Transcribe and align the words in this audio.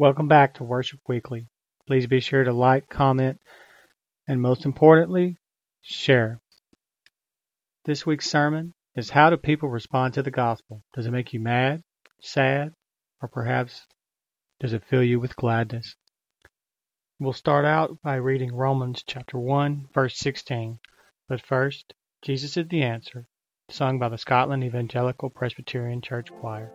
Welcome 0.00 0.28
back 0.28 0.54
to 0.54 0.64
Worship 0.64 1.00
Weekly. 1.06 1.46
Please 1.86 2.06
be 2.06 2.20
sure 2.20 2.42
to 2.42 2.54
like, 2.54 2.88
comment, 2.88 3.38
and 4.26 4.40
most 4.40 4.64
importantly, 4.64 5.36
share. 5.82 6.40
This 7.84 8.06
week's 8.06 8.30
sermon 8.30 8.72
is 8.96 9.10
How 9.10 9.28
do 9.28 9.36
people 9.36 9.68
respond 9.68 10.14
to 10.14 10.22
the 10.22 10.30
gospel? 10.30 10.82
Does 10.94 11.04
it 11.04 11.10
make 11.10 11.34
you 11.34 11.40
mad, 11.40 11.82
sad, 12.22 12.72
or 13.20 13.28
perhaps 13.28 13.86
does 14.58 14.72
it 14.72 14.86
fill 14.86 15.02
you 15.02 15.20
with 15.20 15.36
gladness? 15.36 15.96
We'll 17.18 17.34
start 17.34 17.66
out 17.66 18.00
by 18.02 18.14
reading 18.14 18.54
Romans 18.54 19.04
chapter 19.06 19.38
1, 19.38 19.88
verse 19.92 20.16
16. 20.16 20.78
But 21.28 21.44
first, 21.44 21.92
Jesus 22.22 22.56
is 22.56 22.68
the 22.68 22.84
answer, 22.84 23.26
sung 23.68 23.98
by 23.98 24.08
the 24.08 24.16
Scotland 24.16 24.64
Evangelical 24.64 25.28
Presbyterian 25.28 26.00
Church 26.00 26.30
Choir. 26.40 26.72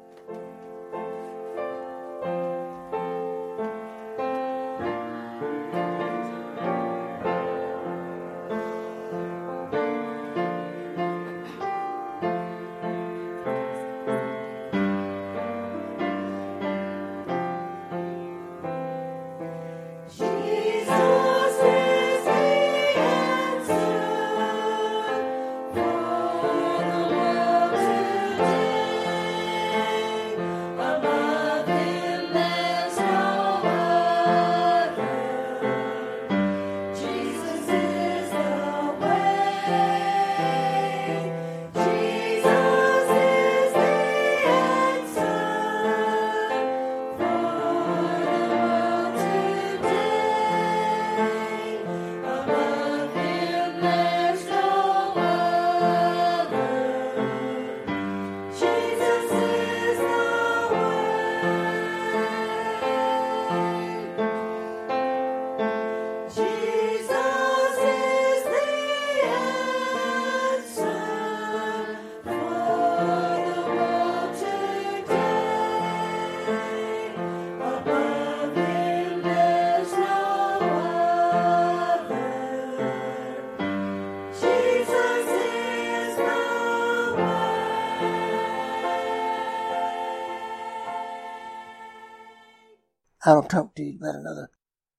I 93.28 93.34
will 93.34 93.42
talk 93.42 93.74
to 93.74 93.84
you 93.84 93.98
about 93.98 94.20
another 94.20 94.52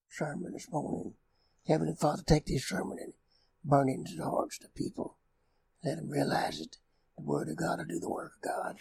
sermon 0.08 0.52
this 0.52 0.66
morning. 0.72 1.14
Heavenly 1.68 1.94
Father, 1.94 2.24
take 2.26 2.46
this 2.46 2.68
sermon 2.68 2.98
and 3.00 3.12
burn 3.64 3.88
it 3.88 3.92
into 3.92 4.16
the 4.16 4.24
hearts 4.24 4.58
of 4.58 4.64
the 4.64 4.68
people. 4.70 5.16
Let 5.84 5.98
them 5.98 6.10
realize 6.10 6.58
that 6.58 6.76
the 7.16 7.22
Word 7.22 7.48
of 7.48 7.56
God 7.56 7.78
will 7.78 7.84
do 7.84 8.00
the 8.00 8.10
work 8.10 8.32
of 8.34 8.42
God. 8.42 8.78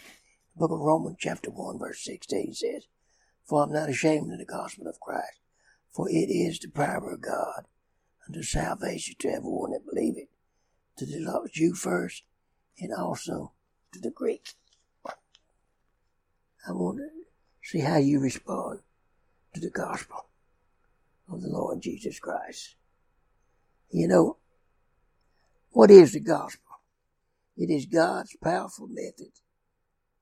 The 0.56 0.58
book 0.58 0.72
of 0.72 0.80
Romans, 0.80 1.18
chapter 1.20 1.52
1, 1.52 1.78
verse 1.78 2.02
16 2.02 2.54
says, 2.54 2.86
For 3.44 3.62
I'm 3.62 3.72
not 3.72 3.88
ashamed 3.88 4.32
of 4.32 4.40
the 4.40 4.44
gospel 4.44 4.88
of 4.88 4.98
Christ, 4.98 5.38
for 5.92 6.10
it 6.10 6.28
is 6.28 6.58
the 6.58 6.68
power 6.68 7.12
of 7.12 7.20
God 7.20 7.66
unto 8.26 8.42
salvation 8.42 9.14
to 9.20 9.28
everyone 9.28 9.70
that 9.70 9.86
believe 9.88 10.16
it, 10.16 10.28
to 10.96 11.06
the 11.06 11.48
Jew 11.52 11.72
first, 11.72 12.24
and 12.80 12.92
also 12.92 13.52
to 13.92 14.00
the 14.00 14.10
Greek. 14.10 14.54
I 15.06 16.72
want 16.72 16.98
to 16.98 17.10
see 17.62 17.78
how 17.78 17.98
you 17.98 18.18
respond 18.18 18.80
to 19.56 19.60
the 19.60 19.70
gospel 19.70 20.28
of 21.32 21.40
the 21.40 21.48
Lord 21.48 21.80
Jesus 21.80 22.20
Christ. 22.20 22.76
You 23.90 24.06
know, 24.06 24.36
what 25.70 25.90
is 25.90 26.12
the 26.12 26.20
gospel? 26.20 26.60
It 27.56 27.70
is 27.70 27.86
God's 27.86 28.36
powerful 28.42 28.86
method 28.86 29.32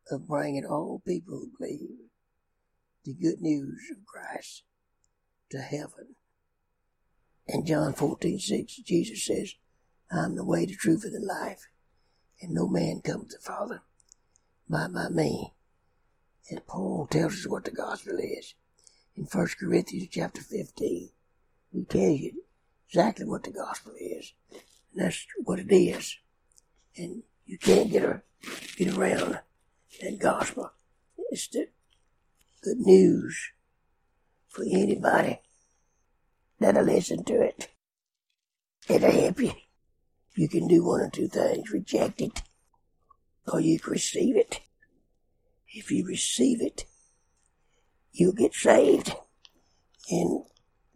of 0.08 0.28
bringing 0.28 0.64
all 0.64 1.02
people 1.04 1.34
who 1.34 1.50
believe 1.58 2.10
the 3.04 3.14
good 3.14 3.40
news 3.40 3.90
of 3.90 4.06
Christ 4.06 4.62
to 5.50 5.58
heaven. 5.58 6.14
In 7.48 7.66
John 7.66 7.92
14, 7.92 8.38
6, 8.38 8.76
Jesus 8.76 9.26
says, 9.26 9.54
I'm 10.12 10.36
the 10.36 10.44
way, 10.44 10.64
the 10.64 10.76
truth, 10.76 11.02
and 11.04 11.14
the 11.14 11.26
life, 11.26 11.66
and 12.40 12.54
no 12.54 12.68
man 12.68 13.00
comes 13.00 13.32
to 13.32 13.38
the 13.38 13.44
Father 13.44 13.82
by, 14.68 14.86
by 14.86 15.08
me. 15.08 15.54
And 16.50 16.64
Paul 16.68 17.08
tells 17.10 17.32
us 17.32 17.48
what 17.48 17.64
the 17.64 17.72
gospel 17.72 18.18
is 18.18 18.54
in 19.16 19.24
1 19.24 19.48
Corinthians 19.58 20.08
chapter 20.10 20.42
15. 20.42 21.10
He 21.72 21.84
tells 21.84 22.20
you 22.20 22.42
exactly 22.88 23.26
what 23.26 23.42
the 23.42 23.50
gospel 23.50 23.92
is. 23.98 24.32
And 24.52 25.04
that's 25.04 25.26
what 25.42 25.58
it 25.58 25.72
is. 25.72 26.16
And 26.96 27.22
you 27.46 27.58
can't 27.58 27.90
get, 27.90 28.04
a, 28.04 28.22
get 28.76 28.96
around 28.96 29.40
that 30.00 30.18
gospel. 30.18 30.70
It's 31.30 31.48
the 31.48 31.68
good 32.62 32.78
news 32.78 33.50
for 34.48 34.64
anybody 34.64 35.40
that'll 36.60 36.84
listen 36.84 37.24
to 37.24 37.42
it. 37.42 37.68
It'll 38.88 39.10
help 39.10 39.40
you. 39.40 39.52
You 40.36 40.48
can 40.48 40.68
do 40.68 40.84
one 40.84 41.00
or 41.00 41.10
two 41.10 41.28
things. 41.28 41.70
Reject 41.70 42.20
it. 42.20 42.42
Or 43.46 43.60
you 43.60 43.78
can 43.78 43.92
receive 43.92 44.36
it. 44.36 44.60
If 45.68 45.90
you 45.90 46.06
receive 46.06 46.60
it, 46.62 46.86
you 48.16 48.32
get 48.32 48.54
saved. 48.54 49.12
In 50.08 50.44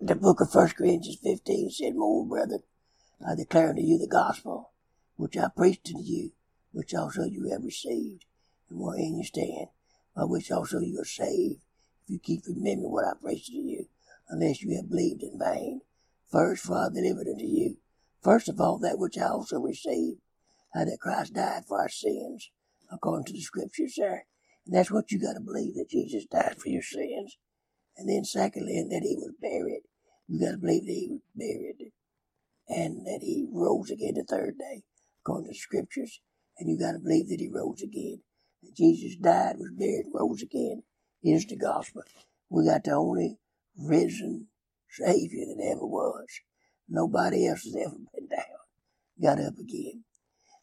the 0.01 0.15
book 0.15 0.41
of 0.41 0.53
First 0.53 0.77
Corinthians 0.77 1.19
15 1.21 1.71
said, 1.71 1.97
More 1.97 2.25
brethren, 2.25 2.63
I 3.27 3.35
declare 3.35 3.71
unto 3.71 3.83
you 3.83 3.99
the 3.99 4.07
gospel, 4.07 4.71
which 5.17 5.37
I 5.37 5.49
preached 5.49 5.89
unto 5.89 6.05
you, 6.05 6.31
which 6.71 6.95
also 6.95 7.25
you 7.25 7.51
have 7.51 7.65
received, 7.65 8.25
and 8.71 8.79
wherein 8.79 9.17
you 9.17 9.25
stand, 9.25 9.67
by 10.15 10.25
which 10.25 10.53
also 10.53 10.79
you 10.79 11.01
are 11.01 11.05
saved, 11.05 11.61
if 12.05 12.11
you 12.11 12.21
keep 12.21 12.43
remembering 12.47 12.93
what 12.93 13.05
I 13.05 13.15
preached 13.21 13.49
to 13.49 13.57
you, 13.57 13.87
unless 14.29 14.63
you 14.63 14.77
have 14.77 14.89
believed 14.89 15.25
in 15.25 15.41
vain. 15.41 15.81
First, 16.31 16.67
for 16.67 16.77
I 16.77 16.89
delivered 16.89 17.27
unto 17.27 17.47
you, 17.47 17.79
first 18.23 18.49
of 18.49 18.61
all, 18.61 18.79
that 18.79 18.99
which 18.99 19.19
I 19.19 19.27
also 19.27 19.59
received, 19.59 20.21
how 20.73 20.85
that 20.85 21.01
Christ 21.01 21.35
died 21.35 21.65
for 21.67 21.81
our 21.81 21.89
sins, 21.89 22.51
according 22.93 23.25
to 23.25 23.33
the 23.33 23.41
scriptures 23.41 23.95
there, 23.99 24.27
and 24.69 24.77
that's 24.77 24.91
what 24.91 25.11
you 25.11 25.19
got 25.19 25.33
to 25.33 25.41
believe 25.41 25.77
that 25.77 25.89
Jesus 25.89 26.27
died 26.27 26.57
for 26.59 26.69
your 26.69 26.83
sins. 26.83 27.39
And 27.97 28.07
then 28.07 28.23
secondly, 28.23 28.85
that 28.91 29.03
he 29.03 29.17
was 29.17 29.33
buried. 29.41 29.81
You 30.29 30.41
got 30.41 30.53
to 30.53 30.59
believe 30.59 30.85
that 30.85 30.93
he 30.93 31.09
was 31.11 31.23
buried 31.35 31.91
and 32.69 33.07
that 33.07 33.21
he 33.23 33.47
rose 33.51 33.91
again 33.91 34.13
the 34.15 34.25
third 34.25 34.59
day, 34.59 34.83
according 35.23 35.47
to 35.47 35.53
the 35.53 35.59
scriptures. 35.59 36.21
And 36.59 36.69
you 36.69 36.79
got 36.79 36.93
to 36.93 36.99
believe 36.99 37.31
that 37.31 37.41
he 37.41 37.49
rose 37.49 37.81
again. 37.81 38.21
That 38.63 38.77
Jesus 38.77 39.17
died, 39.17 39.57
was 39.57 39.71
buried, 39.73 40.05
rose 40.13 40.43
again 40.43 40.83
is 41.23 41.47
the 41.47 41.57
gospel. 41.57 42.03
We 42.51 42.67
got 42.67 42.85
the 42.85 42.93
only 42.93 43.39
risen 43.79 44.49
Savior 44.91 45.47
that 45.47 45.65
ever 45.73 45.87
was. 45.87 46.27
Nobody 46.91 47.47
else 47.49 47.65
has 47.65 47.75
ever 47.75 47.97
been 48.15 48.29
down, 48.29 48.59
got 49.23 49.41
up 49.41 49.59
again. 49.59 50.05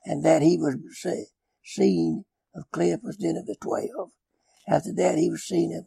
And 0.05 0.23
that 0.23 0.43
he 0.43 0.57
was 0.59 0.75
seen 1.63 2.25
of 2.55 2.71
Cleopas, 2.71 3.17
then 3.19 3.35
of 3.37 3.45
the 3.45 3.55
twelve. 3.61 4.11
After 4.67 4.93
that, 4.93 5.17
he 5.17 5.29
was 5.29 5.43
seen 5.43 5.73
of 5.73 5.85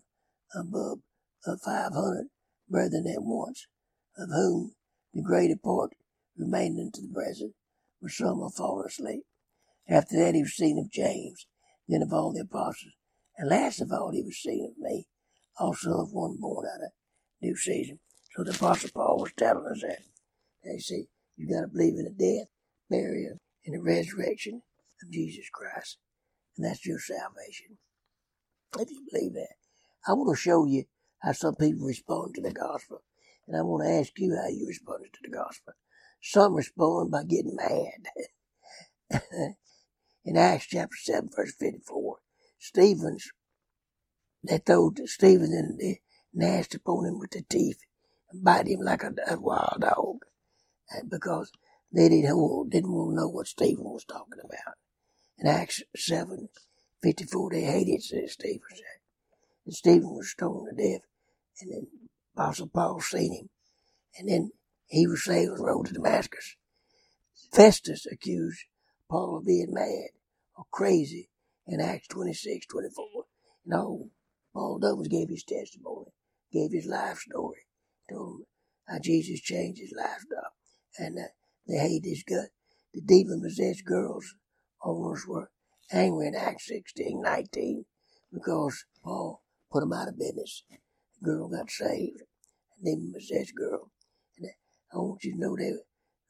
above 0.55 0.99
of 1.47 1.61
five 1.61 1.93
hundred 1.93 2.27
brethren 2.69 3.07
at 3.07 3.23
once, 3.23 3.67
of 4.17 4.29
whom 4.31 4.73
the 5.15 5.23
greater 5.23 5.57
part 5.57 5.93
remained 6.37 6.79
unto 6.79 7.07
the 7.07 7.13
present, 7.13 7.55
but 8.01 8.11
some 8.11 8.43
are 8.43 8.51
fallen 8.51 8.87
asleep. 8.87 9.25
After 9.89 10.19
that, 10.19 10.35
he 10.35 10.43
was 10.43 10.55
seen 10.55 10.79
of 10.79 10.93
James, 10.93 11.47
then 11.89 12.03
of 12.03 12.13
all 12.13 12.33
the 12.33 12.41
apostles, 12.43 12.93
and 13.37 13.49
last 13.49 13.81
of 13.81 13.91
all, 13.91 14.11
he 14.13 14.23
was 14.23 14.37
seen 14.37 14.71
of 14.71 14.79
me, 14.79 15.07
also 15.59 16.03
of 16.03 16.13
one 16.13 16.37
born 16.39 16.67
out 16.67 16.85
of 16.85 16.91
due 17.41 17.57
season. 17.57 17.99
So 18.37 18.45
the 18.45 18.51
apostle 18.51 18.91
Paul 18.95 19.19
was 19.21 19.33
telling 19.37 19.67
us 19.67 19.83
that. 19.83 20.03
They 20.65 20.79
say 20.79 21.07
you 21.37 21.49
got 21.49 21.63
to 21.63 21.69
believe 21.69 21.95
in 21.99 22.05
the 22.05 22.11
death, 22.11 22.49
burial, 22.91 23.39
and 23.65 23.75
the 23.75 23.83
resurrection 23.83 24.63
of 25.03 25.11
Jesus 25.11 25.49
Christ 25.53 25.99
and 26.59 26.67
that's 26.67 26.85
your 26.85 26.99
salvation. 26.99 27.79
If 28.79 28.91
you 28.91 29.07
believe 29.11 29.33
that, 29.35 29.55
I 30.07 30.13
want 30.13 30.37
to 30.37 30.41
show 30.41 30.67
you 30.67 30.85
how 31.21 31.33
some 31.33 31.55
people 31.55 31.87
respond 31.87 32.35
to 32.35 32.43
the 32.43 32.53
gospel. 32.53 33.03
And 33.47 33.57
I 33.57 33.63
want 33.63 33.85
to 33.85 33.91
ask 33.91 34.13
you 34.19 34.37
how 34.37 34.49
you 34.49 34.67
responded 34.67 35.13
to 35.13 35.21
the 35.23 35.31
gospel. 35.31 35.73
Some 36.21 36.55
respond 36.55 37.11
by 37.11 37.23
getting 37.25 37.57
mad. 37.57 39.23
In 40.25 40.37
Acts 40.37 40.67
chapter 40.67 40.97
7, 40.97 41.31
verse 41.35 41.55
54, 41.55 42.19
Stephen's, 42.59 43.31
they 44.45 44.59
threw 44.59 44.95
Stephen 45.07 45.53
and 45.53 45.79
they 45.79 46.01
gnashed 46.35 46.75
upon 46.75 47.07
him 47.07 47.19
with 47.19 47.31
the 47.31 47.43
teeth 47.49 47.79
and 48.31 48.45
bite 48.45 48.67
him 48.67 48.81
like 48.81 49.03
a, 49.05 49.15
a 49.31 49.41
wild 49.41 49.79
dog. 49.81 50.19
Uh, 50.95 51.05
because 51.09 51.53
they 51.93 52.09
didn't, 52.09 52.71
didn't 52.71 52.93
want 52.93 53.13
to 53.13 53.17
know 53.17 53.29
what 53.29 53.47
Stephen 53.47 53.85
was 53.85 54.05
talking 54.05 54.41
about. 54.45 54.75
In 55.39 55.47
Acts 55.47 55.83
7, 55.95 56.49
54, 57.03 57.51
they 57.53 57.61
hated 57.63 58.03
Stephen. 58.03 58.61
And 59.65 59.75
Stephen 59.75 60.15
was 60.15 60.31
stoned 60.31 60.69
to 60.71 60.77
death. 60.77 61.03
And 61.61 61.73
then 61.73 61.87
Apostle 62.35 62.69
Paul 62.69 63.01
seen 63.01 63.33
him. 63.33 63.49
And 64.19 64.29
then 64.29 64.51
he 64.87 65.07
was 65.07 65.25
saved 65.25 65.53
and 65.53 65.65
rode 65.65 65.87
to 65.87 65.93
Damascus. 65.93 66.57
Festus 67.53 68.07
accused 68.11 68.65
Paul 69.09 69.39
of 69.39 69.47
being 69.47 69.73
mad 69.73 70.11
or 70.57 70.65
crazy 70.73 71.29
in 71.69 71.81
Acts 71.81 72.09
26, 72.09 72.67
24. 72.67 73.07
And 73.65 73.75
all 73.75 74.11
Paul 74.53 74.81
was 74.81 75.09
gave 75.09 75.29
his 75.29 75.45
testimony, 75.45 76.11
gave 76.53 76.73
his 76.73 76.87
life 76.87 77.19
story, 77.19 77.67
told 78.11 78.41
him 78.41 78.47
how 78.89 78.99
Jesus 78.99 79.41
changed 79.41 79.81
his 79.81 79.95
lifestyle. 79.97 80.53
And 80.99 81.19
uh, 81.19 81.29
they 81.69 81.77
hated 81.77 82.09
his 82.09 82.25
gut. 82.25 82.49
The 82.93 83.03
demon 83.03 83.41
possessed 83.41 83.85
girls 83.85 84.35
owners 84.85 85.27
were 85.27 85.51
angry 85.93 86.29
in 86.29 86.35
Acts 86.35 86.67
16, 86.69 87.21
19 87.23 87.85
because 88.33 88.85
Paul 89.03 89.43
put 89.71 89.81
them 89.81 89.93
out 89.93 90.09
of 90.09 90.19
business. 90.19 90.65
The 91.21 91.31
girl 91.31 91.49
got 91.49 91.71
saved. 91.71 92.23
A 92.81 92.85
demon 92.85 93.13
possessed 93.13 93.55
girl. 93.55 93.91
And 94.39 94.51
I 94.93 94.97
want 94.97 95.25
you 95.25 95.33
to 95.33 95.39
know 95.39 95.57
they, 95.57 95.73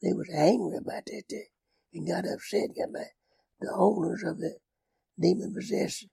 they 0.01 0.13
was 0.13 0.29
angry 0.33 0.77
about 0.77 1.05
that 1.05 1.23
they, 1.29 1.47
and 1.93 2.07
got 2.07 2.25
upset, 2.25 2.69
got. 2.75 3.05
The 3.61 3.71
owners 3.73 4.23
of 4.23 4.39
the 4.39 4.55
demon 5.19 5.53
possessed 5.53 6.07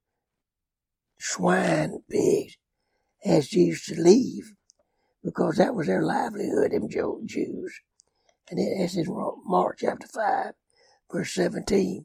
swine, 1.19 2.03
pigs, 2.11 2.57
asked 3.25 3.51
Jesus 3.51 3.87
to 3.87 4.01
leave 4.01 4.53
because 5.25 5.57
that 5.57 5.75
was 5.75 5.87
their 5.87 6.03
livelihood, 6.03 6.73
them 6.73 6.89
Jews. 6.89 7.81
And 8.49 8.61
that's 8.81 8.97
in 8.97 9.07
Mark 9.45 9.79
chapter 9.81 10.07
5, 10.07 10.53
verse 11.11 11.35
17. 11.35 12.05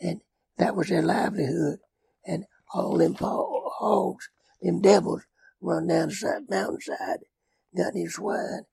And 0.00 0.20
that 0.58 0.76
was 0.76 0.88
their 0.88 1.02
livelihood. 1.02 1.78
And 2.26 2.44
all 2.72 2.98
them 2.98 3.16
hogs, 3.18 4.28
them 4.62 4.80
devils, 4.80 5.22
run 5.60 5.86
down 5.86 6.08
the 6.08 6.14
side, 6.14 6.42
mountainside, 6.48 7.20
got 7.76 7.94
these 7.94 8.14
swine. 8.14 8.64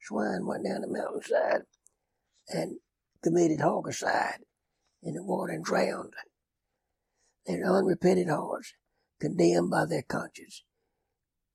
Swine 0.00 0.46
went 0.46 0.64
down 0.64 0.80
the 0.80 0.88
mountainside 0.88 1.62
and 2.48 2.78
committed 3.22 3.60
hogicide 3.60 4.40
in 5.02 5.14
the 5.14 5.22
water 5.22 5.52
and 5.52 5.64
drowned. 5.64 6.12
Their 7.46 7.64
unrepentant 7.64 8.30
hearts, 8.30 8.74
condemned 9.20 9.70
by 9.70 9.86
their 9.86 10.02
conscience, 10.02 10.64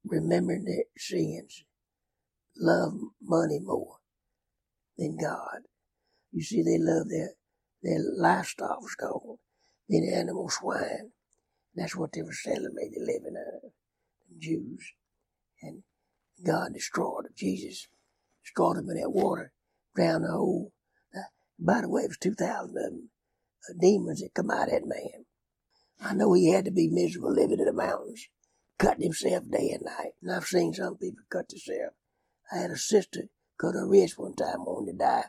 remembering 0.06 0.66
their 0.66 0.84
sins, 0.98 1.64
love 2.58 2.94
money 3.22 3.60
more 3.62 3.98
than 4.98 5.18
God. 5.18 5.62
You 6.32 6.44
see, 6.44 6.62
they 6.62 6.78
love 6.78 7.10
their, 7.10 7.32
their 7.84 8.00
livestock 8.00 8.82
was 8.82 8.96
gone, 8.96 9.38
then 9.90 10.10
animal 10.14 10.50
swine. 10.50 11.12
That's 11.76 11.96
what 11.96 12.12
they 12.12 12.22
were 12.22 12.34
selling 12.34 12.74
me, 12.74 12.90
they 12.92 13.00
living 13.00 13.36
out 13.38 13.72
the 14.30 14.40
Jews. 14.40 14.94
And 15.62 15.84
God 16.44 16.74
destroyed 16.74 17.26
them. 17.26 17.34
Jesus 17.36 17.88
destroyed 18.44 18.78
them 18.78 18.90
in 18.90 19.00
that 19.02 19.12
water, 19.12 19.52
drowned 19.96 20.24
the 20.24 20.32
whole. 20.32 20.72
Uh, 21.16 21.22
by 21.60 21.82
the 21.82 21.90
way, 21.90 22.04
it 22.04 22.10
was 22.10 22.18
2,000 22.18 22.68
of 22.68 22.74
them, 22.74 23.10
uh, 23.70 23.74
demons 23.80 24.22
that 24.22 24.34
come 24.34 24.50
out 24.52 24.68
of 24.68 24.74
that 24.74 24.88
man. 24.88 25.26
I 26.00 26.14
know 26.14 26.34
he 26.34 26.52
had 26.52 26.66
to 26.66 26.72
be 26.72 26.90
miserable 26.90 27.34
living 27.34 27.60
in 27.60 27.66
the 27.66 27.74
mountains, 27.74 28.28
cutting 28.78 29.04
himself 29.04 29.50
day 29.50 29.72
and 29.72 29.84
night. 29.84 30.14
And 30.22 30.32
I've 30.32 30.46
seen 30.46 30.74
some 30.74 30.98
people 30.98 31.24
cut 31.30 31.50
themselves. 31.50 31.96
I 32.52 32.60
had 32.60 32.72
a 32.72 32.78
sister 32.78 33.30
cut 33.60 33.74
her 33.74 33.88
wrist 33.88 34.18
one 34.18 34.36
time 34.36 34.66
wanting 34.66 34.94
to 34.94 35.04
die. 35.04 35.26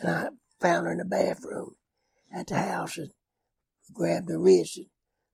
And 0.00 0.10
I 0.10 0.28
found 0.60 0.86
her 0.86 0.92
in 0.92 0.98
the 0.98 1.04
bathroom 1.04 1.76
at 2.34 2.48
the 2.48 2.56
house 2.56 2.98
and 2.98 3.10
grabbed 3.92 4.28
her 4.28 4.38
wrist 4.38 4.76
and 4.78 4.86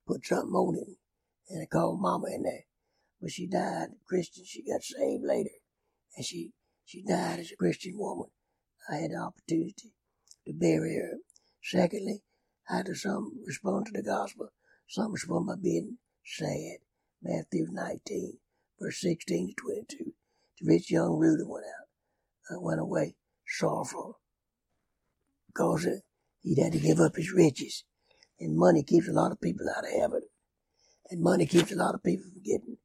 put 0.06 0.24
something 0.26 0.54
on 0.54 0.76
it. 0.76 0.96
And 1.48 1.62
I 1.62 1.66
called 1.66 2.00
mama 2.00 2.26
in 2.34 2.42
there. 2.42 2.64
But 3.20 3.30
she 3.30 3.46
died 3.46 3.88
Christian. 4.06 4.44
She 4.46 4.62
got 4.62 4.82
saved 4.82 5.24
later. 5.24 5.50
And 6.16 6.24
she, 6.24 6.52
she 6.84 7.02
died 7.02 7.40
as 7.40 7.52
a 7.52 7.56
Christian 7.56 7.94
woman. 7.96 8.28
I 8.90 8.96
had 8.96 9.10
the 9.12 9.16
opportunity 9.16 9.92
to 10.46 10.52
bury 10.52 10.96
her. 10.96 11.18
Secondly, 11.62 12.22
I 12.68 12.78
had 12.78 12.96
some 12.96 13.32
respond 13.46 13.86
to 13.86 13.92
the 13.92 14.02
gospel. 14.02 14.48
Some 14.88 15.12
respond 15.12 15.46
by 15.46 15.54
being 15.62 15.98
sad. 16.24 16.78
Matthew 17.22 17.66
19, 17.70 18.38
verse 18.80 19.00
16 19.00 19.48
to 19.48 19.54
22. 19.54 20.12
The 20.60 20.66
rich 20.66 20.90
young 20.90 21.18
ruler 21.18 21.46
went 21.46 21.66
out 21.66 21.86
uh, 22.50 22.60
went 22.60 22.80
away 22.80 23.14
sorrowful 23.46 24.20
because 25.56 25.86
he'd 26.42 26.62
had 26.62 26.72
to 26.72 26.78
give 26.78 27.00
up 27.00 27.16
his 27.16 27.32
riches. 27.32 27.84
And 28.38 28.56
money 28.56 28.82
keeps 28.82 29.08
a 29.08 29.12
lot 29.12 29.32
of 29.32 29.40
people 29.40 29.66
out 29.74 29.84
of 29.84 29.90
heaven. 29.90 30.22
And 31.10 31.22
money 31.22 31.46
keeps 31.46 31.72
a 31.72 31.76
lot 31.76 31.94
of 31.94 32.02
people 32.02 32.26
from 32.30 32.42
getting, 32.42 32.76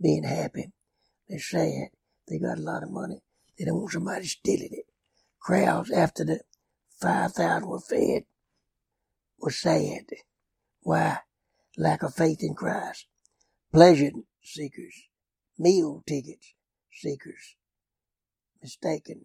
being 0.00 0.24
happy. 0.24 0.72
They're 1.28 1.38
sad. 1.38 1.88
They 2.28 2.38
got 2.38 2.58
a 2.58 2.62
lot 2.62 2.82
of 2.82 2.90
money. 2.90 3.20
They 3.58 3.64
don't 3.64 3.78
want 3.78 3.92
somebody 3.92 4.26
stealing 4.26 4.70
it. 4.72 4.86
Crowds 5.40 5.90
after 5.90 6.24
the 6.24 6.40
5,000 7.00 7.68
were 7.68 7.80
fed 7.80 8.24
were 9.38 9.50
sad. 9.50 10.06
Why? 10.80 11.18
Lack 11.76 12.02
of 12.02 12.14
faith 12.14 12.42
in 12.42 12.54
Christ. 12.54 13.06
Pleasure 13.72 14.10
seekers. 14.42 15.08
Meal 15.58 16.02
tickets 16.06 16.54
seekers 16.90 17.56
mistaken. 18.66 19.24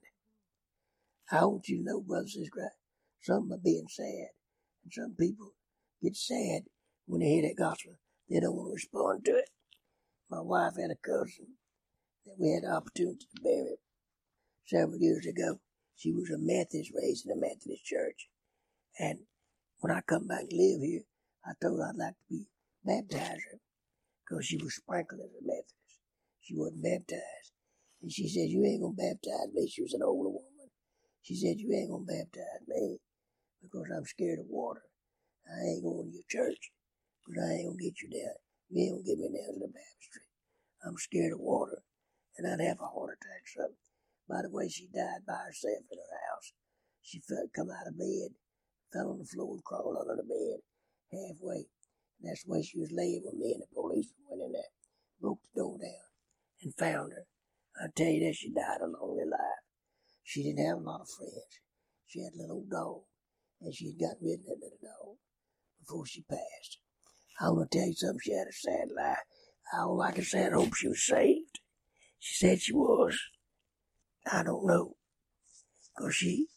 I 1.32 1.46
want 1.46 1.68
you 1.68 1.78
to 1.78 1.84
know, 1.84 2.02
brothers 2.02 2.36
and 2.36 2.46
sisters, 2.46 2.72
some 3.24 3.52
are 3.52 3.58
being 3.64 3.88
sad. 3.88 4.30
And 4.84 4.92
some 4.92 5.16
people 5.18 5.54
get 6.02 6.16
sad 6.16 6.64
when 7.06 7.22
they 7.22 7.28
hear 7.28 7.44
that 7.44 7.58
gospel. 7.58 7.94
They 8.30 8.40
don't 8.40 8.56
want 8.56 8.70
to 8.70 8.74
respond 8.74 9.26
to 9.26 9.32
it. 9.32 9.50
My 10.30 10.42
wife 10.42 10.74
had 10.80 10.92
a 10.92 10.96
cousin 10.96 11.58
that 12.26 12.36
we 12.40 12.50
had 12.52 12.64
the 12.64 12.76
opportunity 12.76 13.26
to 13.36 13.42
bury 13.44 13.78
several 14.66 14.98
years 15.00 15.26
ago. 15.26 15.60
She 15.98 16.12
was 16.12 16.32
a 16.32 16.38
Methodist, 16.40 16.92
raised 16.96 17.26
in 17.26 17.38
a 17.38 17.40
Methodist 17.40 17.86
church. 17.86 18.30
And 18.98 19.20
when 19.80 19.92
I 19.92 20.02
come 20.02 20.28
back 20.28 20.48
and 20.50 20.54
live 20.54 20.82
here, 20.82 21.04
I 21.46 21.52
told 21.62 21.80
her 21.80 21.90
I'd 21.90 21.98
like 21.98 22.14
to 22.14 22.26
be 22.30 22.48
baptized 22.84 23.42
because 24.26 24.46
she 24.46 24.58
was 24.58 24.76
sprinkled 24.76 25.22
as 25.22 25.36
a 25.36 25.46
Methodist. 25.46 26.00
She 26.42 26.56
wasn't 26.56 26.84
baptized. 26.84 27.52
And 28.02 28.12
she 28.12 28.28
said, 28.28 28.50
You 28.50 28.64
ain't 28.66 28.82
gonna 28.82 28.96
baptize 28.96 29.54
me. 29.54 29.68
She 29.68 29.84
was 29.84 29.94
an 29.94 30.02
older 30.04 30.30
woman. 30.30 30.70
She 31.22 31.36
said, 31.36 31.60
You 31.60 31.72
ain't 31.74 31.92
gonna 31.92 32.06
baptize 32.06 32.66
me 32.68 32.98
because 33.62 33.88
I'm 33.94 34.06
scared 34.06 34.40
of 34.40 34.50
water. 34.50 34.84
I 35.48 35.58
ain't 35.70 35.84
going 35.84 36.10
to 36.10 36.14
your 36.14 36.28
church 36.30 36.72
because 37.22 37.44
I 37.44 37.62
ain't 37.62 37.68
gonna 37.70 37.86
get 37.86 38.02
you 38.02 38.10
down. 38.10 38.38
You 38.70 38.78
ain't 38.82 38.94
gonna 38.98 39.08
get 39.08 39.20
me 39.22 39.30
down 39.30 39.54
to 39.56 39.60
the 39.62 39.72
baptistry. 39.72 40.26
I'm 40.84 40.98
scared 40.98 41.34
of 41.34 41.40
water 41.40 41.84
and 42.38 42.48
I'd 42.48 42.66
have 42.66 42.82
a 42.82 42.90
heart 42.90 43.18
attack 43.18 43.46
or 43.46 43.54
something. 43.62 43.86
By 44.30 44.42
the 44.42 44.50
way, 44.50 44.70
she 44.70 44.88
died 44.90 45.28
by 45.28 45.38
herself 45.46 45.86
in 45.92 45.98
her 46.00 46.22
house. 46.32 46.54
She 47.02 47.20
felt 47.20 47.54
come 47.54 47.70
out 47.70 47.90
of 47.90 47.98
bed, 47.98 48.38
fell 48.94 49.12
on 49.12 49.20
the 49.20 49.26
floor 49.26 49.54
and 49.54 49.64
crawled 49.64 49.98
under 50.00 50.16
the 50.16 50.28
bed 50.28 50.64
halfway. 51.12 51.68
And 52.22 52.30
that's 52.30 52.46
way 52.46 52.62
she 52.64 52.80
was 52.80 52.94
laying 52.94 53.24
with 53.26 53.36
me 53.36 53.54
and 53.54 53.62
the 53.62 53.72
police 53.74 54.14
went 54.30 54.42
in 54.42 54.52
there, 54.54 54.72
broke 55.20 55.42
the 55.44 55.60
door 55.60 55.78
down, 55.78 56.08
and 56.64 56.74
found 56.76 57.14
her. 57.14 57.26
I 57.78 57.90
tell 57.96 58.08
you 58.08 58.26
that 58.26 58.36
she 58.36 58.52
died 58.52 58.82
a 58.82 58.88
lonely 58.88 59.26
life. 59.26 59.66
She 60.24 60.44
didn't 60.44 60.66
have 60.66 60.78
a 60.78 60.86
lot 60.86 61.02
of 61.02 61.10
friends. 61.10 61.60
She 62.06 62.22
had 62.22 62.34
a 62.36 62.42
little 62.42 62.64
dog, 62.70 63.04
and 63.62 63.74
she 63.74 63.88
had 63.88 64.00
gotten 64.00 64.28
rid 64.28 64.40
of 64.40 64.46
that 64.46 64.60
little 64.62 64.78
dog 64.82 65.18
before 65.80 66.06
she 66.06 66.24
passed. 66.24 66.80
I 67.40 67.50
want 67.50 67.72
to 67.72 67.78
tell 67.78 67.88
you 67.88 67.94
something. 67.94 68.20
She 68.24 68.34
had 68.34 68.48
a 68.48 68.54
sad 68.54 68.90
life. 68.96 69.18
All 69.74 70.02
I 70.02 70.12
can 70.12 70.24
say, 70.24 70.46
I 70.46 70.52
hope 70.52 70.76
she 70.76 70.88
was 70.88 71.06
saved. 71.06 71.60
She 72.20 72.36
said 72.36 72.62
she 72.62 72.74
was. 72.74 73.20
I 74.32 74.44
don't 74.44 74.68
know, 74.68 74.96
cause 75.98 76.14
she 76.14 76.48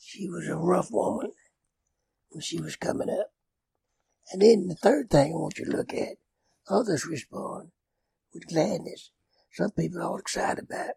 she 0.00 0.28
was 0.28 0.48
a 0.48 0.56
rough 0.56 0.90
woman 0.90 1.32
when 2.30 2.42
she 2.42 2.60
was 2.60 2.74
coming 2.74 3.10
up. 3.10 3.32
And 4.32 4.42
then 4.42 4.66
the 4.66 4.74
third 4.74 5.10
thing 5.10 5.32
I 5.32 5.36
want 5.36 5.58
you 5.58 5.66
to 5.66 5.76
look 5.76 5.94
at, 5.94 6.16
others 6.68 7.06
respond 7.06 7.70
with 8.34 8.48
gladness. 8.48 9.10
Some 9.52 9.70
people 9.70 10.00
are 10.00 10.04
all 10.04 10.18
excited 10.18 10.64
about 10.64 10.94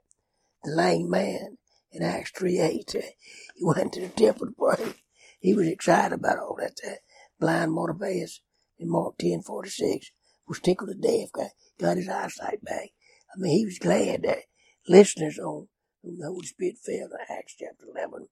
the 0.63 0.71
lame 0.71 1.09
man 1.09 1.57
in 1.91 2.03
Acts 2.03 2.31
3 2.31 2.59
8. 2.59 2.95
He 3.55 3.63
went 3.63 3.93
to 3.93 4.01
the 4.01 4.09
temple 4.09 4.47
to 4.47 4.53
pray. 4.53 4.93
He 5.41 5.55
was 5.55 5.67
excited 5.67 6.13
about 6.13 6.39
all 6.39 6.57
that. 6.59 6.77
Uh, 6.87 6.95
blind 7.39 7.75
Bartimaeus 7.75 8.41
in 8.79 8.89
Mark 8.89 9.17
ten 9.19 9.41
forty 9.41 9.69
six 9.71 10.11
was 10.47 10.59
tickled 10.59 10.89
to 10.91 10.95
death, 10.95 11.31
got, 11.33 11.51
got 11.79 11.97
his 11.97 12.09
eyesight 12.09 12.63
back. 12.63 12.89
I 13.33 13.39
mean, 13.39 13.57
he 13.57 13.65
was 13.65 13.79
glad 13.79 14.23
that 14.23 14.43
listeners 14.87 15.39
on 15.39 15.67
whom 16.03 16.19
the 16.19 16.27
Holy 16.27 16.45
Spirit 16.45 16.77
fell 16.77 17.09
in 17.09 17.37
Acts 17.37 17.55
chapter 17.57 17.85
11, 17.95 18.27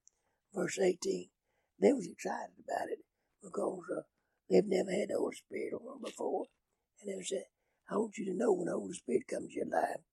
verse 0.53 0.79
18, 0.79 1.29
they 1.81 1.93
was 1.93 2.07
excited 2.07 2.55
about 2.63 2.89
it 2.91 2.99
because 3.41 3.83
uh, 3.97 4.01
they've 4.49 4.65
never 4.67 4.91
had 4.91 5.09
the 5.09 5.17
Holy 5.17 5.35
Spirit 5.35 5.73
on 5.73 5.85
them 5.85 6.01
before. 6.05 6.45
And 7.01 7.09
they 7.09 7.23
said, 7.23 7.45
I 7.89 7.95
want 7.95 8.17
you 8.17 8.25
to 8.25 8.37
know 8.37 8.53
when 8.53 8.67
the 8.67 8.73
Holy 8.73 8.93
Spirit 8.93 9.27
comes 9.27 9.53
to 9.53 9.59
your 9.59 9.69
life, 9.71 10.03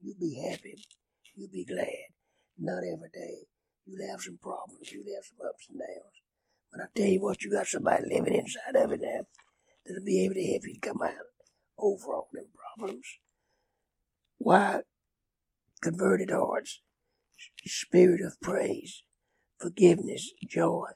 you'll 0.00 0.20
be 0.20 0.38
happy, 0.50 0.76
you'll 1.34 1.50
be 1.52 1.64
glad. 1.64 2.12
Not 2.58 2.84
every 2.84 3.10
day. 3.12 3.48
You'll 3.86 4.08
have 4.10 4.20
some 4.20 4.38
problems, 4.40 4.92
you'll 4.92 5.14
have 5.16 5.24
some 5.24 5.46
ups 5.48 5.66
and 5.70 5.80
downs. 5.80 6.23
But 6.74 6.84
I 6.84 6.86
tell 6.94 7.06
you 7.06 7.20
what, 7.20 7.42
you 7.42 7.52
got 7.52 7.66
somebody 7.68 8.04
living 8.08 8.34
inside 8.34 8.74
of 8.76 8.90
it 8.90 9.00
now 9.00 9.26
that'll 9.86 10.04
be 10.04 10.24
able 10.24 10.34
to 10.34 10.46
help 10.46 10.62
you 10.66 10.80
come 10.80 11.02
out 11.02 11.12
over 11.78 12.14
all 12.14 12.28
them 12.32 12.46
problems. 12.76 13.06
Why? 14.38 14.80
Converted 15.82 16.30
hearts, 16.30 16.80
spirit 17.64 18.20
of 18.22 18.40
praise, 18.40 19.04
forgiveness, 19.60 20.32
joy, 20.48 20.86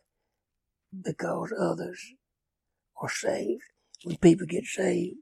because 1.04 1.52
others 1.58 2.14
are 3.00 3.08
saved. 3.08 3.62
When 4.02 4.16
people 4.16 4.47
get 4.47 4.64
saved, 4.64 5.16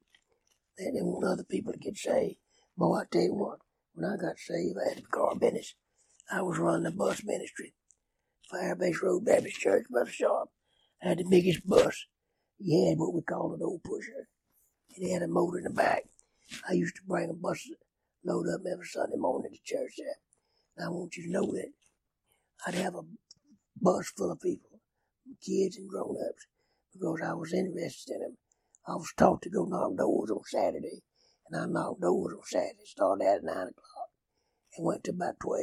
they, 0.78 0.84
they 0.84 1.02
want 1.02 1.24
other 1.26 1.44
people 1.44 1.72
to 1.72 1.78
get 1.78 1.98
saved. 1.98 2.36
Boy, 2.76 3.00
I 3.00 3.04
tell 3.10 3.22
you 3.22 3.34
what, 3.34 3.58
when 3.94 4.10
I 4.10 4.16
got 4.16 4.38
saved, 4.38 4.76
I 4.78 4.90
had 4.90 4.98
a 4.98 5.02
car 5.02 5.34
business. 5.34 5.74
I 6.30 6.42
was 6.42 6.58
running 6.58 6.84
the 6.84 6.90
bus 6.92 7.22
ministry. 7.24 7.74
Airbase 8.54 9.02
Road 9.02 9.24
Baptist 9.24 9.58
Church, 9.58 9.86
Brother 9.90 10.10
Sharp. 10.10 10.48
I 11.02 11.08
had 11.08 11.18
the 11.18 11.24
biggest 11.28 11.66
bus. 11.66 12.06
He 12.58 12.88
had 12.88 12.98
what 12.98 13.12
we 13.12 13.22
called 13.22 13.58
an 13.58 13.64
old 13.64 13.82
pusher. 13.82 14.28
And 14.94 15.04
he 15.04 15.12
had 15.12 15.22
a 15.22 15.28
motor 15.28 15.58
in 15.58 15.64
the 15.64 15.70
back. 15.70 16.04
I 16.68 16.74
used 16.74 16.96
to 16.96 17.02
bring 17.06 17.28
a 17.28 17.34
bus 17.34 17.68
load 18.24 18.46
up 18.48 18.60
every 18.70 18.86
Sunday 18.86 19.16
morning 19.16 19.52
to 19.52 19.58
church 19.64 19.94
there. 19.98 20.16
And 20.76 20.86
I 20.86 20.90
want 20.90 21.16
you 21.16 21.24
to 21.24 21.30
know 21.30 21.52
that 21.52 21.72
I'd 22.66 22.74
have 22.74 22.94
a 22.94 23.02
bus 23.80 24.12
full 24.16 24.30
of 24.30 24.40
people, 24.40 24.80
kids 25.44 25.76
and 25.76 25.88
grown 25.88 26.16
ups, 26.28 26.46
because 26.92 27.20
I 27.22 27.34
was 27.34 27.52
interested 27.52 28.14
in 28.14 28.20
them. 28.20 28.36
I 28.86 28.94
was 28.94 29.12
taught 29.16 29.42
to 29.42 29.50
go 29.50 29.64
knock 29.64 29.96
doors 29.96 30.30
on 30.30 30.42
Saturday, 30.46 31.02
and 31.50 31.60
I 31.60 31.66
knocked 31.66 32.00
doors 32.00 32.34
on 32.34 32.42
Saturday. 32.44 32.84
Started 32.84 33.26
at 33.26 33.44
9 33.44 33.54
o'clock 33.54 34.10
and 34.76 34.86
went 34.86 35.04
to 35.04 35.10
about 35.10 35.40
12 35.40 35.62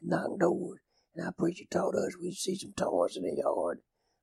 and 0.00 0.10
knocked 0.10 0.38
doors. 0.38 0.80
Our 1.22 1.32
preacher 1.32 1.64
taught 1.70 1.94
us 1.94 2.16
we'd 2.20 2.34
see 2.34 2.56
some 2.56 2.72
toys 2.72 3.16
in 3.16 3.22
the 3.22 3.36
yard, 3.36 3.80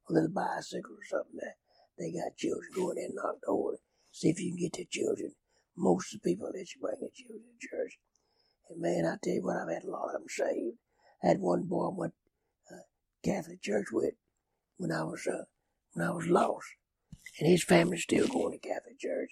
a 0.10 0.13
little 0.13 0.29
bicycle 0.29 0.95
or 0.95 1.05
something 1.10 1.39
there. 1.39 1.55
They 1.98 2.12
got 2.12 2.36
children 2.38 2.69
going 2.75 2.98
in 2.98 3.05
and 3.05 3.15
knock 3.15 3.36
doors. 3.45 3.79
See 4.12 4.29
if 4.29 4.39
you 4.39 4.51
can 4.51 4.60
get 4.60 4.74
their 4.74 4.86
children. 4.89 5.31
Most 5.77 6.13
of 6.13 6.21
the 6.21 6.29
people 6.29 6.48
let 6.53 6.74
you 6.74 6.81
bring 6.81 7.00
their 7.00 7.10
children 7.13 7.43
to 7.48 7.67
church. 7.67 7.98
And 8.69 8.81
man, 8.81 9.05
I 9.05 9.15
tell 9.24 9.36
you 9.36 9.43
what, 9.43 9.57
I've 9.57 9.74
had 9.74 9.83
a 9.83 9.91
lot 9.91 10.07
of 10.07 10.13
them 10.13 10.27
saved. 10.27 10.77
I 11.24 11.27
had 11.27 11.39
one 11.39 11.63
boy 11.63 11.88
I 11.88 11.93
went 11.95 12.13
uh, 12.69 12.83
Catholic 13.24 13.62
church 13.62 13.88
with 13.91 14.15
when 14.77 14.91
I 14.91 15.03
was 15.03 15.27
uh, 15.27 15.45
when 15.93 16.07
I 16.07 16.12
was 16.12 16.27
lost, 16.27 16.67
and 17.39 17.48
his 17.48 17.63
family's 17.63 18.03
still 18.03 18.27
going 18.27 18.51
to 18.51 18.67
Catholic 18.67 19.00
church. 19.00 19.31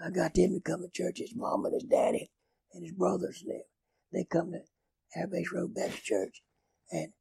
I 0.00 0.10
got 0.10 0.34
them 0.34 0.54
to 0.54 0.60
come 0.60 0.82
to 0.82 0.88
church. 0.90 1.18
His 1.18 1.34
mom 1.36 1.64
and 1.64 1.74
his 1.74 1.84
daddy 1.84 2.30
and 2.72 2.84
his 2.84 2.94
brothers 2.94 3.42
and 3.42 3.54
them. 3.54 3.62
They 4.12 4.24
come 4.24 4.52
to 4.52 4.60
Airbase 5.18 5.52
Road 5.52 5.74
Baptist 5.74 6.04
Church, 6.04 6.42
and 6.90 7.12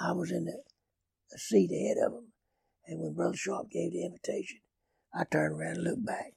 I 0.00 0.12
was 0.12 0.30
in 0.30 0.44
the, 0.44 0.62
the 1.30 1.38
seat 1.38 1.70
ahead 1.70 2.04
of 2.04 2.12
them. 2.12 2.32
And 2.86 3.00
when 3.00 3.14
Brother 3.14 3.36
Sharp 3.36 3.70
gave 3.70 3.92
the 3.92 4.04
invitation, 4.04 4.60
I 5.14 5.24
turned 5.24 5.54
around 5.54 5.76
and 5.76 5.84
looked 5.84 6.06
back. 6.06 6.32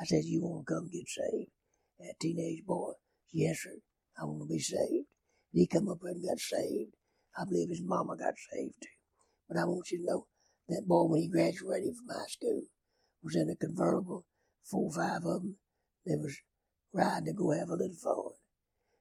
I 0.00 0.04
said, 0.04 0.24
You 0.24 0.42
want 0.42 0.66
to 0.66 0.74
come 0.74 0.88
get 0.92 1.08
saved? 1.08 1.50
That 1.98 2.14
teenage 2.20 2.64
boy, 2.64 2.92
Yes, 3.32 3.62
sir. 3.62 3.78
I 4.20 4.24
want 4.24 4.42
to 4.42 4.48
be 4.52 4.58
saved. 4.58 5.06
And 5.52 5.60
he 5.60 5.66
come 5.66 5.88
up 5.88 5.98
and 6.02 6.22
got 6.22 6.38
saved. 6.38 6.94
I 7.36 7.44
believe 7.44 7.70
his 7.70 7.82
mama 7.82 8.16
got 8.16 8.34
saved 8.52 8.74
too. 8.82 8.88
But 9.48 9.58
I 9.58 9.64
want 9.64 9.90
you 9.90 9.98
to 9.98 10.04
know 10.04 10.26
that 10.68 10.86
boy, 10.86 11.04
when 11.04 11.22
he 11.22 11.28
graduated 11.28 11.94
from 11.96 12.14
high 12.14 12.26
school, 12.28 12.62
was 13.22 13.36
in 13.36 13.48
a 13.48 13.56
convertible, 13.56 14.24
four 14.64 14.90
or 14.90 14.92
five 14.92 15.24
of 15.24 15.42
them. 15.42 15.56
They 16.04 16.16
was 16.16 16.36
riding 16.92 17.26
to 17.26 17.32
go 17.32 17.52
have 17.52 17.68
a 17.68 17.74
little 17.74 17.96
fun. 17.96 18.32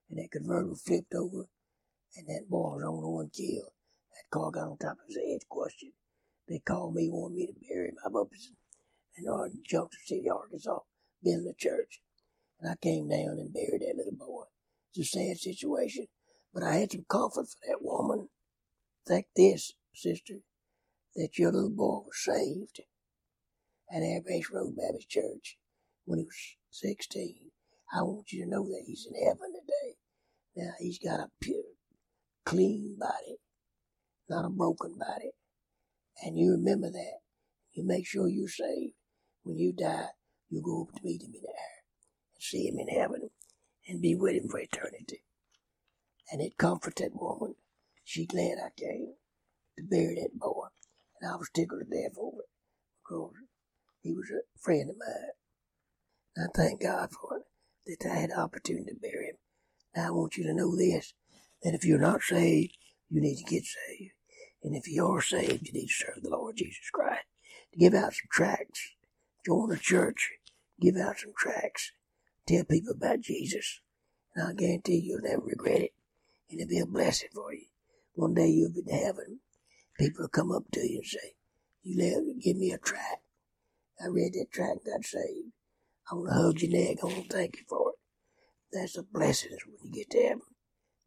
And 0.10 0.20
that 0.20 0.32
convertible 0.32 0.76
flipped 0.76 1.14
over, 1.14 1.48
and 2.16 2.28
that 2.28 2.50
boy 2.50 2.76
was 2.76 2.84
on 2.84 3.02
the 3.02 3.10
one 3.10 3.30
killed. 3.30 3.72
That 4.14 4.30
car 4.32 4.52
got 4.52 4.68
on 4.68 4.78
top 4.78 4.98
of 5.00 5.08
his 5.08 5.18
head, 5.18 5.48
question. 5.50 5.94
They 6.48 6.60
called 6.60 6.96
me, 6.96 7.10
wanted 7.10 7.36
me 7.36 7.48
to 7.48 7.54
bury 7.68 7.90
him. 7.90 7.96
I'm 8.06 8.16
up 8.16 8.28
in 9.18 9.26
Northern 9.26 9.64
Junction 9.66 10.00
City, 10.06 10.30
Arkansas, 10.30 10.80
building 11.24 11.54
a 11.54 11.62
church. 11.62 12.02
And 12.60 12.72
I 12.72 12.76
came 12.82 13.08
down 13.08 13.40
and 13.40 13.54
buried 13.54 13.82
that 13.82 13.96
little 13.98 14.18
boy. 14.18 14.44
It's 14.94 15.16
a 15.16 15.18
sad 15.18 15.38
situation, 15.38 16.08
but 16.54 16.64
I 16.64 16.76
had 16.76 16.92
some 16.92 17.06
comfort 17.10 17.48
for 17.48 17.68
that 17.68 17.82
woman. 17.82 18.30
Think 19.08 19.28
this, 19.36 19.74
sister, 19.94 20.40
that 21.16 21.38
your 21.38 21.52
little 21.52 21.70
boy 21.70 22.06
was 22.06 22.24
saved 22.24 22.82
at 23.92 24.02
Airbase 24.02 24.52
Road 24.54 24.76
Baptist 24.76 25.10
Church 25.10 25.58
when 26.06 26.20
he 26.20 26.26
was 26.26 26.56
16. 26.72 27.52
I 27.94 28.04
want 28.04 28.32
you 28.32 28.44
to 28.44 28.50
know 28.50 28.64
that 28.64 28.84
he's 28.86 29.08
in 29.10 29.26
heaven 29.26 29.54
today. 29.54 29.96
Now, 30.56 30.72
he's 30.80 31.00
got 31.00 31.20
a 31.20 31.28
pure, 31.42 31.71
clean 32.46 32.98
body, 33.00 33.38
not 34.30 34.46
a 34.46 34.50
broken 34.50 34.96
body. 34.98 35.32
And 36.24 36.38
you 36.38 36.52
remember 36.52 36.90
that. 36.92 37.20
You 37.74 37.86
make 37.86 38.06
sure 38.06 38.28
you're 38.28 38.48
saved. 38.48 38.94
When 39.44 39.58
you 39.58 39.74
die, 39.74 40.10
you 40.50 40.62
go 40.62 40.84
up 40.84 40.96
to 40.96 41.04
meet 41.04 41.22
him 41.22 41.34
in 41.34 41.42
the 41.42 41.48
air 41.48 41.78
and 42.36 42.44
see 42.44 42.68
him 42.68 42.78
in 42.80 42.88
heaven 42.88 43.30
and 43.88 44.02
be 44.02 44.16
with 44.16 44.36
him 44.36 44.50
for 44.50 44.60
eternity. 44.60 45.24
And 46.32 46.42
it 46.42 46.58
comforted 46.58 47.14
that 47.14 47.22
woman. 47.22 47.56
She 48.04 48.26
glad 48.26 48.58
I 48.64 48.70
came 48.78 49.14
to 49.78 49.84
bury 49.84 50.16
that 50.16 50.38
boy. 50.38 50.68
And 51.20 51.32
I 51.32 51.36
was 51.36 51.50
tickled 51.54 51.82
to 51.82 51.86
death 51.86 52.18
over 52.20 52.42
it 52.42 52.50
because 53.04 53.34
he 54.02 54.12
was 54.14 54.30
a 54.32 54.42
friend 54.60 54.90
of 54.90 54.98
mine. 54.98 55.32
And 56.36 56.50
I 56.50 56.58
thank 56.58 56.82
God 56.82 57.10
for 57.12 57.38
it, 57.38 58.00
that 58.00 58.12
I 58.12 58.16
had 58.16 58.30
the 58.32 58.40
opportunity 58.40 58.92
to 58.92 59.00
bury 59.00 59.28
him. 59.28 59.38
Now 59.96 60.08
I 60.08 60.12
want 60.12 60.38
you 60.38 60.44
to 60.46 60.54
know 60.54 60.76
this, 60.76 61.14
that 61.64 61.74
if 61.74 61.86
you're 61.86 62.00
not 62.00 62.22
saved, 62.22 62.76
you 63.10 63.22
need 63.22 63.38
to 63.38 63.44
get 63.44 63.64
saved. 63.66 64.12
And 64.64 64.76
if 64.76 64.88
you 64.88 65.06
are 65.06 65.22
saved, 65.22 65.68
you 65.68 65.74
need 65.74 65.88
to 65.88 65.94
serve 65.94 66.24
the 66.24 66.30
Lord 66.30 66.58
Jesus 66.58 66.90
Christ. 66.92 67.26
To 67.74 67.80
give 67.80 67.94
out 67.94 68.14
some 68.14 68.30
tracts, 68.32 68.96
join 69.46 69.72
a 69.72 69.78
church, 69.78 70.32
give 70.80 70.96
out 70.98 71.20
some 71.20 71.34
tracts, 71.38 71.92
tell 72.48 72.64
people 72.64 72.94
about 72.94 73.22
Jesus. 73.22 73.82
And 74.36 74.48
I 74.48 74.54
guarantee 74.54 75.02
you'll 75.04 75.22
never 75.22 75.42
regret 75.42 75.82
it. 75.82 75.94
And 76.50 76.60
it'll 76.60 76.70
be 76.70 76.80
a 76.80 76.86
blessing 76.86 77.30
for 77.34 77.54
you. 77.54 77.66
One 78.14 78.34
day 78.34 78.48
you'll 78.48 78.72
be 78.72 78.84
in 78.86 78.98
heaven. 78.98 79.40
People 79.98 80.24
will 80.24 80.30
come 80.30 80.52
up 80.52 80.64
to 80.74 80.80
you 80.82 80.98
and 80.98 81.06
say, 81.06 81.34
You 81.84 81.98
let, 81.98 82.44
give 82.44 82.58
me 82.58 82.72
a 82.72 82.78
tract. 82.78 83.24
I 84.04 84.08
read 84.08 84.34
that 84.34 84.52
tract 84.52 84.86
and 84.86 84.96
got 84.96 85.06
saved. 85.06 85.52
I 86.12 86.16
want 86.16 86.30
to 86.30 86.36
hug 86.36 86.62
your 86.62 86.72
neck. 86.72 86.98
I 87.02 87.06
want 87.06 87.30
to 87.30 87.36
thank 87.36 87.58
you 87.58 87.64
for 87.70 87.92
it. 87.92 87.96
That's 88.74 88.98
a 88.98 89.04
blessing 89.04 89.52
when 89.66 89.78
you 89.84 89.92
get 89.92 90.10
to 90.12 90.22
heaven. 90.22 90.42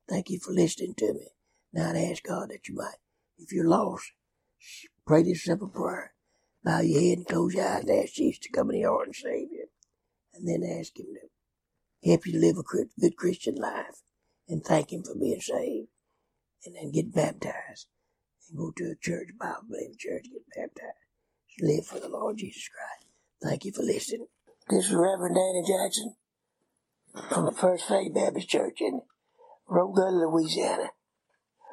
Thank 0.08 0.30
you 0.30 0.38
for 0.38 0.52
listening 0.52 0.94
to 0.98 1.14
me. 1.14 1.28
Now 1.72 1.90
I'd 1.90 1.96
ask 1.96 2.22
God 2.22 2.50
that 2.50 2.68
you 2.68 2.74
might, 2.74 2.98
if 3.38 3.52
you're 3.52 3.68
lost, 3.68 4.12
pray 5.06 5.22
this 5.22 5.44
simple 5.44 5.68
prayer. 5.68 6.12
Bow 6.62 6.80
your 6.80 7.00
head 7.00 7.18
and 7.18 7.26
close 7.26 7.54
your 7.54 7.66
eyes 7.66 7.84
and 7.84 7.90
ask 7.90 8.14
Jesus 8.14 8.38
to 8.40 8.50
come 8.50 8.70
in 8.70 8.80
your 8.80 8.92
heart 8.92 9.08
and 9.08 9.16
save 9.16 9.50
you. 9.50 9.66
And 10.34 10.48
then 10.48 10.78
ask 10.78 10.98
Him 10.98 11.06
to 11.14 12.08
help 12.08 12.26
you 12.26 12.40
live 12.40 12.56
a 12.58 12.62
good 13.00 13.16
Christian 13.16 13.56
life 13.56 14.02
and 14.48 14.64
thank 14.64 14.92
Him 14.92 15.02
for 15.02 15.14
being 15.14 15.40
saved. 15.40 15.88
And 16.64 16.74
then 16.74 16.92
get 16.92 17.14
baptized 17.14 17.88
and 18.48 18.58
go 18.58 18.72
to 18.76 18.92
a 18.92 18.96
church, 18.96 19.28
Bible 19.38 19.64
believing 19.68 19.96
church, 19.98 20.24
get 20.32 20.70
baptized. 20.74 20.96
Live 21.60 21.86
for 21.86 22.00
the 22.00 22.08
Lord 22.08 22.38
Jesus 22.38 22.68
Christ. 22.68 23.12
Thank 23.42 23.64
you 23.64 23.72
for 23.72 23.82
listening. 23.82 24.26
This 24.68 24.86
is 24.86 24.94
Reverend 24.94 25.36
Danny 25.36 25.62
Jackson 25.66 26.14
from 27.28 27.44
the 27.44 27.52
First 27.52 27.86
Faith 27.86 28.14
Baptist 28.14 28.48
Church 28.48 28.80
in 28.80 29.02
Rockville, 29.66 30.30
Louisiana, 30.30 30.90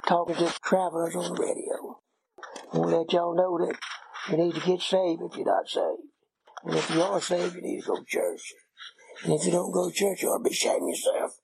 talking 0.07 0.36
to 0.36 0.53
travelers 0.63 1.15
on 1.15 1.36
the 1.36 1.41
radio. 1.41 2.00
I 2.74 2.77
want 2.77 2.91
to 2.91 2.98
let 3.00 3.13
y'all 3.13 3.36
know 3.36 3.57
that 3.65 3.77
you 4.29 4.38
need 4.38 4.55
to 4.55 4.62
get 4.62 4.81
saved 4.81 5.21
if 5.21 5.36
you're 5.36 5.45
not 5.45 5.67
saved. 5.67 6.07
And 6.63 6.75
if 6.75 6.89
you 6.89 7.01
are 7.01 7.19
saved, 7.19 7.55
you 7.55 7.62
need 7.62 7.81
to 7.81 7.88
go 7.88 7.98
to 7.98 8.05
church. 8.05 8.53
And 9.25 9.33
if 9.33 9.45
you 9.45 9.51
don't 9.51 9.74
go 9.74 9.89
to 9.89 9.95
church, 9.95 10.21
you 10.21 10.29
ought 10.29 10.38
to 10.38 10.43
be 10.43 10.51
ashamed 10.51 10.88
yourself. 10.88 11.40